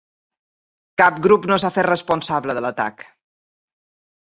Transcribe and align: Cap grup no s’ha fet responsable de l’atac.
Cap 1.01 1.19
grup 1.25 1.45
no 1.51 1.59
s’ha 1.65 1.71
fet 1.77 1.87
responsable 1.89 2.59
de 2.61 2.65
l’atac. 2.67 3.07